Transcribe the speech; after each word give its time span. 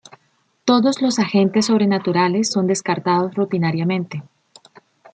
Todos 0.65 0.99
los 0.99 1.19
agentes 1.19 1.67
sobrenaturales 1.67 2.49
son 2.51 2.65
descartados 2.65 3.35
rutinariamente. 3.35 4.23